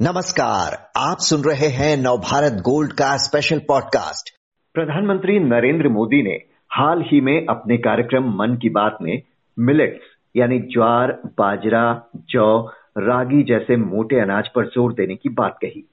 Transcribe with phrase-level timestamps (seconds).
[0.00, 4.30] नमस्कार, आप सुन रहे हैं नवभारत गोल्ड का स्पेशल पॉडकास्ट
[4.74, 6.34] प्रधानमंत्री नरेंद्र मोदी ने
[6.70, 9.22] हाल ही में अपने कार्यक्रम मन की बात में
[9.58, 10.06] मिलेट्स
[10.36, 12.66] यानी ज्वार, बाजरा, जौ,
[12.98, 15.84] रागी जैसे मोटे अनाज पर ज़ोर देने की बात कही।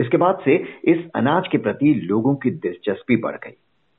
[0.00, 3.56] इसके बाद से इस अनाज के प्रति लोगों की दिलचस्पी बढ़ गई।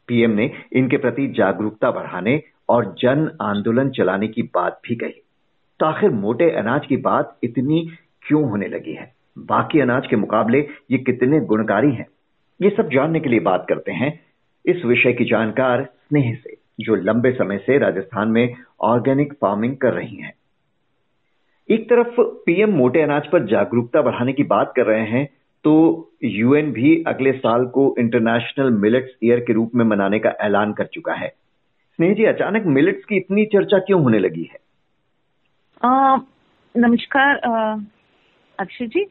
[0.07, 5.21] पीएम ने इनके प्रति जागरूकता बढ़ाने और जन आंदोलन चलाने की बात भी कही।
[5.79, 7.89] तो आखिर मोटे अनाज की बात इतनी
[8.27, 9.18] क्यों होने लगी है?
[9.49, 10.59] बाकी अनाज के मुकाबले
[10.91, 12.05] ये कितने गुणकारी हैं?
[12.59, 14.19] ये सब जानने के लिए बात करते हैं
[14.65, 19.93] इस विषय की जानकार स्नेह से, जो लंबे समय से राजस्थान में ऑर्गेनिक फ़ार्मिंग कर
[19.93, 20.33] रही हैं।
[21.69, 25.25] एक तरफ़ पीएम मोटे अनाज पर जागरूकता बढ़ाने की बात कर रहे हैं
[25.65, 25.71] तो
[26.23, 30.85] यूएन भी अगले साल को इंटरनेशनल मिलेट्स ईयर के रूप में मनाने का ऐलान कर
[30.85, 34.59] चुका है। स्नेह जी, अचानक मिलेट्स की इतनी चर्चा क्यों होने लगी है?
[36.75, 37.35] नमस्कार
[38.59, 39.05] अक्षय जी।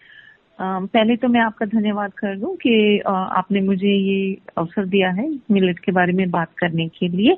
[0.61, 5.79] पहले तो मैं आपका धन्यवाद कर दूँ कि आपने मुझे ये अवसर दिया है मिलेट
[5.79, 7.37] के बारे में बात करने के लिए।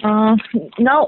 [0.00, 1.06] नाउ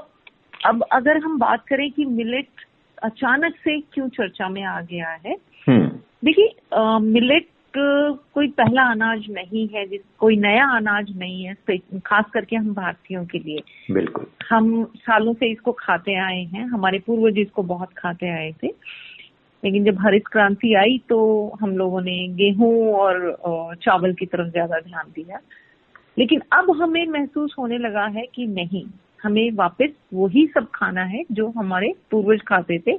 [0.65, 2.65] अब अगर हम बात करें कि मिलेट
[3.03, 5.35] अचानक से क्यों चर्चा में आ गया है
[5.67, 5.87] हम्म।
[6.25, 11.53] देखिए मिलेट कोई पहला अनाज नहीं है जिस कोई नया अनाज नहीं है
[12.05, 16.99] खास करके हम भारतीयों के लिए। बिल्कुल। हम सालों से इसको खाते आए हैं हमारे
[16.99, 18.67] पूर्वज इसको बहुत खाते आए थे।
[19.63, 21.17] लेकिन जब हरित क्रांति आई तो
[21.61, 25.39] हम लोगों ने गेहूँ और चावल की तरफ़ ज़्यादा ध्यान दिया।
[26.17, 28.83] लेकिन अब हमें महसूस होने लगा है कि नहीं,
[29.23, 32.97] हमें वापस वही सब खाना है जो हमारे पूर्वज खाते थे।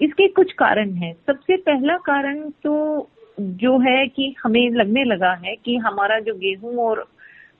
[0.00, 3.08] इसके कुछ कारण हैं। सबसे पहला कारण तो
[3.40, 7.06] जो है कि हमें लगने लगा है कि हमारा जो गेहूँ और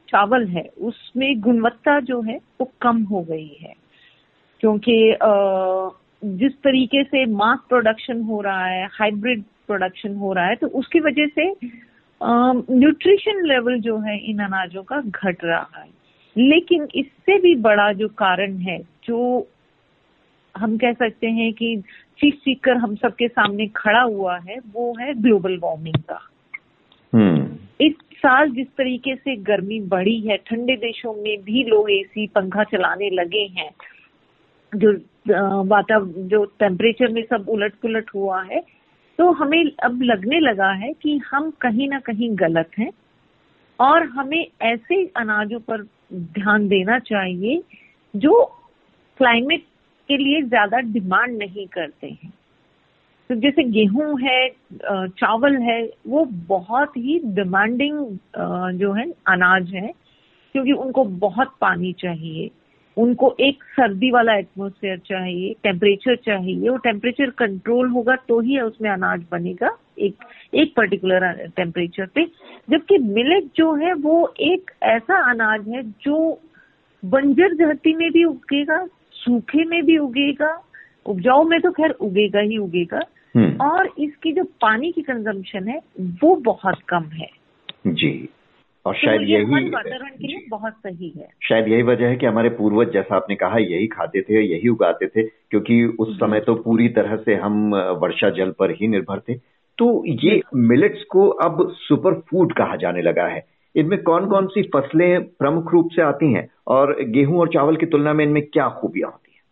[0.09, 3.75] चावल है, उसमें गुणवत्ता जो है वो कम हो गई है।
[4.61, 4.95] क्योंकि
[6.23, 11.01] जिस तरीके से मास प्रोडक्शन हो रहा है हाइब्रिड प्रोडक्शन हो रहा है तो उसकी
[11.01, 11.53] वजह से
[12.23, 15.89] न्यूट्रिशन लेवल जो है इन अनाजों का घट रहा है
[16.37, 19.49] लेकिन इससे भी बड़ा जो कारण है जो
[20.55, 21.77] हम कह सकते हैं कि
[22.21, 26.21] चीख चीख कर हम सबके सामने खड़ा हुआ है वो है ग्लोबल वार्मिंग का
[27.13, 27.47] hmm.
[27.81, 32.65] इस साल जिस तरीके से गर्मी बढ़ी है ठंडे देशों में भी लोग एसी पंखा
[32.65, 33.71] चलाने लगे हैं
[34.73, 34.93] जो
[35.65, 38.61] वाता, जो टेम्परेचर में सब उलट पुलट हुआ है
[39.19, 42.91] तो हमें अब लगने लगा है कि हम कहीं ना कहीं गलत हैं
[43.79, 47.63] और हमें ऐसे अनाजों पर ध्यान देना चाहिए
[48.15, 48.45] जो
[49.21, 49.65] क्लाइमेट
[50.09, 52.33] के लिए ज़्यादा डिमांड नहीं करते हैं।
[53.31, 54.49] तो जैसे गेहूँ है
[55.13, 57.99] चावल है, वो बहुत ही डिमांडिंग
[58.79, 59.93] जो है, अनाज है,
[60.55, 62.49] क्योंकि उनको बहुत पानी चाहिए।
[62.99, 68.91] उनको एक सर्दी वाला एटमोसफेयर चाहिए टेम्परेचर चाहिए वो टेम्परेचर कंट्रोल होगा तो ही उसमें
[68.91, 71.27] अनाज बनेगा एक एक पर्टिकुलर
[71.57, 72.25] टेम्परेचर पे।
[72.69, 76.17] जबकि मिलेट जो है वो एक ऐसा अनाज है जो
[77.03, 80.51] बंजर धरती में भी उगेगा सूखे में भी उगेगा
[81.07, 83.01] उपजाऊ में तो खैर उगेगा ही उगेगा।
[83.35, 85.81] हम्म। और इसकी जो पानी की कंजम्पशन है
[86.23, 87.29] वो बहुत कम है।
[87.87, 88.29] जी।
[88.89, 92.49] और तो शायद यही के लिए बहुत सही है। शायद यही वजह है कि हमारे
[92.49, 96.89] पूर्वज जैसा आपने कहा यही खाते थे यही उगाते थे क्योंकि उस। समय तो पूरी
[96.89, 99.35] तरह से हम वर्षा जल पर ही निर्भर थे।
[99.79, 103.47] तो ये मिलेट्स को अब सुपर फ़ूड कहा जाने लगा है।
[103.77, 106.49] इनमें कौन कौन सी फ़सलें प्रमुख रूप से आती हैं?
[106.67, 109.43] और गेहूँ और चावल की तुलना में इनमें क्या खूबियाँ होती हैं?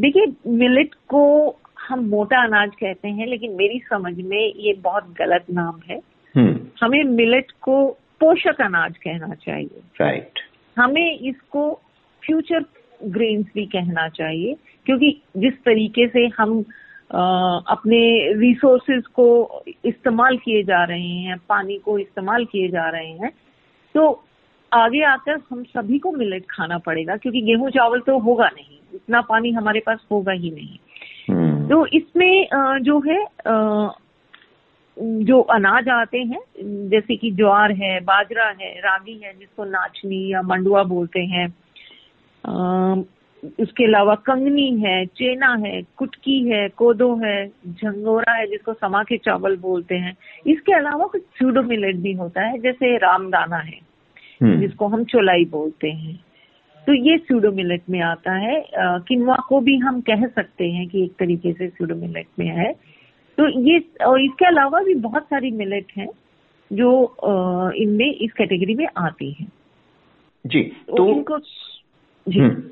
[0.00, 1.50] देखिए मिलेट को
[1.88, 6.00] हम मोटा अनाज कहते हैं लेकिन मेरी समझ में ये बहुत गलत नाम है।
[6.36, 10.40] हम्म। हमें मिलेट को पोषक अनाज कहना चाहिए राइट right.
[10.78, 11.80] हमें इसको
[12.22, 12.64] फ्यूचर
[13.04, 14.56] ग्रेन्स भी कहना चाहिए
[14.86, 16.64] क्योंकि जिस तरीके से हम
[17.14, 17.20] आ,
[17.58, 19.26] अपने रिसोर्सेज को
[19.84, 23.30] इस्तेमाल किए जा रहे हैं पानी को इस्तेमाल किए जा रहे हैं
[23.94, 24.24] तो
[24.72, 29.20] आगे आकर हम सभी को मिलेट खाना पड़ेगा क्योंकि गेहूँ चावल तो होगा नहीं इतना
[29.20, 30.78] पानी हमारे पास होगा ही नहीं
[31.30, 31.70] hmm.
[31.70, 32.48] तो इसमें
[32.82, 33.24] जो है
[34.98, 36.40] जो अनाज आते हैं
[36.88, 41.48] जैसे कि ज्वार है बाजरा है रागी है जिसको नाचनी या मंडुआ बोलते हैं
[43.60, 49.16] उसके अलावा कंगनी है चेना है कुटकी है कोदो है झंगोरा है जिसको समा के
[49.16, 50.16] चावल बोलते हैं।
[50.46, 53.78] इसके अलावा कुछ सूडो मिलेट भी होता है जैसे रामदाना है
[54.42, 56.20] हम्म। जिसको हम चोलाई बोलते हैं।
[56.86, 61.04] तो ये सूडो मिलेट में आता है। किनवा को भी हम कह सकते हैं कि
[61.04, 62.72] एक तरीके से सूडो मिलेट में है।
[63.38, 66.08] तो ये और इसके अलावा भी बहुत सारी मिलेट हैं
[66.72, 67.16] जो
[67.70, 69.52] इनमें इस कैटेगरी में आती हैं।
[70.46, 71.38] जी तो, तो इनको
[72.28, 72.62] जी। हम्म।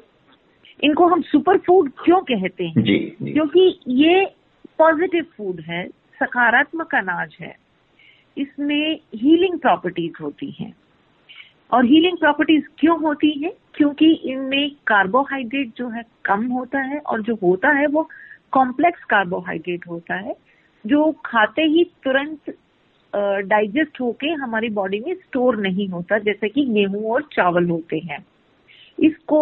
[0.82, 2.82] इनको हम सुपर फ़ूड क्यों कहते हैं?
[2.82, 4.26] जी, जी। क्योंकि ये
[4.78, 7.56] पॉजिटिव फ़ूड है सकारात्मक अनाज है।
[8.38, 10.75] इसमें हीलिंग प्रॉपर्टीज़ होती हैं।
[11.72, 13.52] और हीलिंग प्रॉपर्टीज़ क्यों होती है?
[13.75, 18.08] क्योंकि इनमें कार्बोहाइड्रेट जो है कम होता है और जो होता है वो
[18.52, 20.44] कॉम्प्लेक्स कार्बोहाइड्रेट होता है।
[20.84, 22.54] जो खाते ही तुरंत
[23.46, 28.25] डाइजेस्ट होके हमारी बॉडी में स्टोर नहीं होता, जैसे कि गेहूँ और चावल होते हैं।
[28.98, 29.40] इसको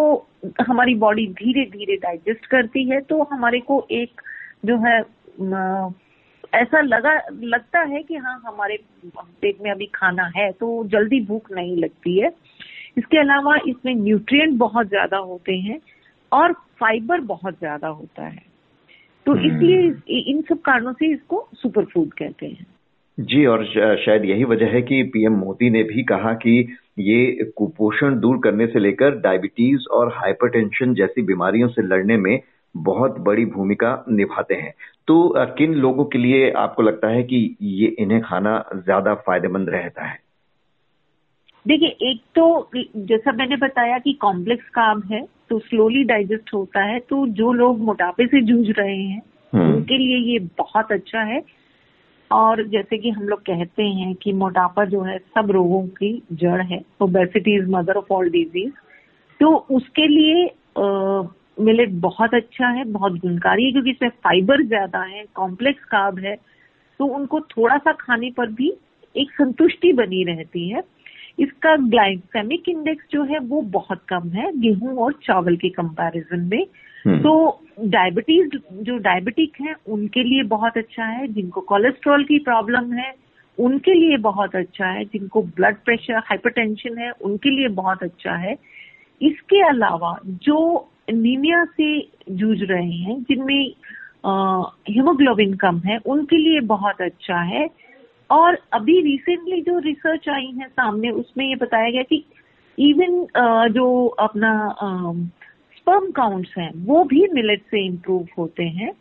[0.61, 4.21] हमारी बॉडी धीरे धीरे डाइजेस्ट करती है तो हमारे को एक
[4.65, 4.99] जो है
[6.53, 8.77] ऐसा लगा, लगता है कि हाँ हमारे
[9.15, 12.31] पेट में अभी खाना है तो जल्दी भूख नहीं लगती है।
[12.97, 15.79] इसके अलावा इसमें न्यूट्रिएंट बहुत ज़्यादा होते हैं
[16.31, 18.41] और फाइबर बहुत ज़्यादा होता है।
[19.25, 22.65] तो हम्म। इसलिए इन सब कारणों से इसको सुपर फ़ूड कहते हैं।
[23.17, 23.65] जी और
[23.97, 26.57] शायद यही वजह है कि पीएम मोदी ने भी कहा कि
[26.99, 32.39] ये कुपोषण दूर करने से लेकर डायबिटीज़ और हाइपरटेंशन जैसी बीमारियों से लड़ने में
[32.75, 34.73] बहुत बड़ी भूमिका निभाते हैं।
[35.07, 40.05] तो किन लोगों के लिए आपको लगता है कि ये इन्हें खाना ज़्यादा फ़ायदेमंद रहता
[40.05, 40.19] है?
[41.65, 42.45] देखिए एक तो
[42.75, 47.79] जैसा मैंने बताया कि कॉम्प्लेक्स काम है तो स्लोली डाइजेस्ट होता है तो जो लोग
[47.79, 49.21] मोटापे से जूझ रहे हैं
[49.53, 51.41] हम्म। उनके लिए ये बहुत अच्छा है।
[52.31, 56.61] और जैसे कि हम लोग कहते हैं कि मोटापा जो है सब रोगों की जड़
[56.61, 58.71] है obesity is mother of all diseases
[59.39, 60.49] तो उसके लिए
[61.59, 66.35] मिलेट बहुत अच्छा है बहुत गुणकारी है क्योंकि इसमें फाइबर ज़्यादा है कॉम्प्लेक्स कार्ब है
[66.99, 68.73] तो उनको थोड़ा सा खाने पर भी
[69.15, 70.81] एक संतुष्टि बनी रहती है।
[71.39, 76.65] इसका ग्लाइसेमिक इंडेक्स जो है वो बहुत कम है गेहूँ और चावल के कंपैरिजन में।
[77.05, 82.93] हम्म। तो डायबिटीज़ जो डायबिटिक है उनके लिए बहुत अच्छा है जिनको कोलेस्ट्रॉल की प्रॉब्लम
[82.93, 83.13] है
[83.57, 88.55] उनके लिए बहुत अच्छा है जिनको ब्लड प्रेशर हाइपरटेंशन है उनके लिए बहुत अच्छा है।
[89.21, 93.73] इसके अलावा जो एनीमिया से जूझ रहे हैं जिनमें
[94.89, 97.69] हीमोग्लोबिन कम है उनके लिए बहुत अच्छा है।
[98.29, 102.23] और अभी रिसेंटली जो रिसर्च आई है सामने उसमें ये बताया गया कि
[102.77, 103.27] इवन
[103.73, 104.51] जो अपना
[105.77, 108.91] स्पर्म काउंट्स हैं वो भी मिलेट से इम्प्रूव होते हैं।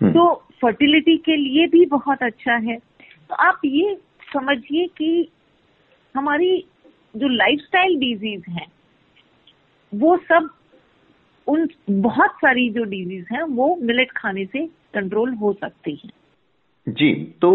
[0.00, 3.94] हम्म। तो फर्टिलिटी के लिए भी बहुत अच्छा है। तो आप ये
[4.32, 5.28] समझिए कि
[6.14, 6.64] हमारी
[7.16, 8.66] जो लाइफस्टाइल डिज़ीज़ है
[9.92, 10.48] वो सब
[11.46, 16.10] उन बहुत सारी जो डिज़ीज़ हैं वो मिलेट खाने से कंट्रोल हो सकती हैं।
[16.88, 17.50] जी तो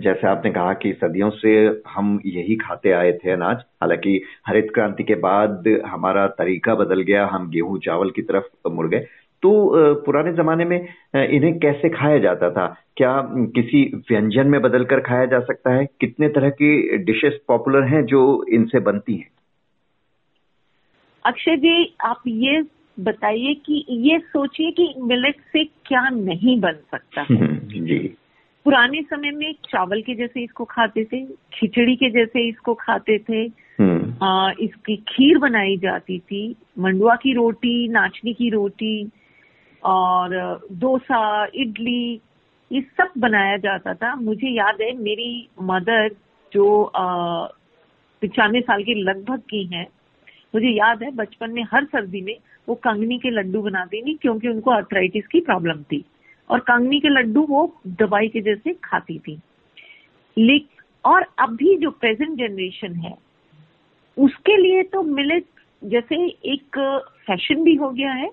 [0.00, 5.04] जैसे आपने कहा कि सदियों से हम यही खाते आए थे अनाज हालाँकि हरित क्रांति
[5.04, 8.98] के बाद हमारा तरीका बदल गया हम गेहूँ चावल की तरफ़ मुड़ गए।
[9.42, 12.66] तो पुराने जमाने में इन्हें कैसे खाया जाता था?
[12.96, 15.86] क्या किसी व्यंजन में बदल कर खाया जा सकता है?
[16.00, 19.30] कितने तरह की डिशेस पॉपुलर हैं जो इनसे बनती हैं?
[21.26, 22.62] अक्षय जी आप ये
[23.00, 27.26] बताइए कि ये सोचिए कि मिलेट से क्या नहीं बन सकता
[27.64, 28.14] जी।
[28.64, 31.24] पुराने समय में चावल के जैसे इसको खाते थे
[31.54, 33.40] खिचड़ी के जैसे इसको खाते थे।
[33.80, 39.10] हम्म। आ, इसकी खीर बनाई जाती थी मंडुआ की रोटी नाचनी की रोटी
[39.84, 42.20] और डोसा इडली
[42.72, 46.08] ये सब बनाया जाता था। मुझे याद है मेरी मदर
[46.52, 46.92] जो
[48.22, 49.86] पिचानवे साल की लगभग की हैं
[50.54, 52.36] मुझे याद है बचपन में हर सर्दी में
[52.68, 56.04] वो कंगनी के लड्डू बनाती थी क्योंकि उनको अर्थराइटिस की प्रॉब्लम थी।
[56.52, 57.66] और कंगनी के लड्डू वो
[57.98, 59.38] दवाई के जैसे खाती थी।
[60.36, 63.14] लेकिन और अभी जो प्रेजेंट जनरेशन है,
[64.16, 65.44] उसके लिए तो मिलेट
[65.82, 66.16] जैसे
[66.46, 66.78] एक
[67.26, 68.28] फ़ैशन भी हो गया है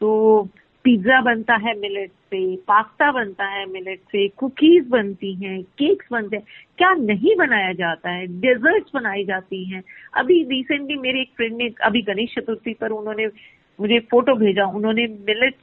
[0.00, 0.48] तो
[0.84, 6.36] पिज्जा बनता है मिलेट से पास्ता बनता है मिलेट से कुकीज बनती हैं केक्स बनते
[6.36, 6.44] हैं।
[6.78, 8.26] क्या नहीं बनाया जाता है?
[8.40, 9.82] डेजर्ट्स बनाई जाती हैं।
[10.14, 13.26] अभी रिसेंटली मेरे एक फ्रेंड ने, अभी गणेश चतुर्थी पर उन्होंने
[13.78, 15.54] मुझे फ़ोटो भेजा, उन्होंने मिलेट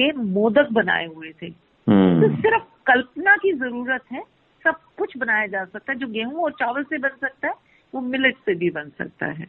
[0.00, 1.46] के मोदक बनाए हुए थे।
[1.88, 4.22] हम्म। तो सिर्फ़ कल्पना की ज़रूरत है
[4.64, 7.54] सब कुछ बनाया जा सकता है। जो गेहूँ और चावल से बन सकता है
[7.94, 9.46] वो मिलेट से भी बन सकता है।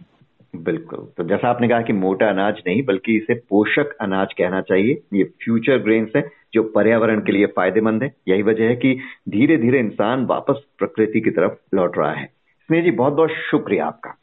[0.56, 5.02] बिल्कुल। तो जैसा आपने कहा कि मोटा अनाज नहीं बल्कि इसे पोषक अनाज कहना चाहिए।
[5.14, 9.58] ये फ्यूचर ग्रेन्स है जो पर्यावरण के लिए फ़ायदेमंद है। यही वजह है कि धीरे
[9.58, 12.26] धीरे इंसान वापस प्रकृति की तरफ़ लौट रहा है।
[12.68, 14.21] स्नेह जी बहुत बहुत शुक्रिया आपका।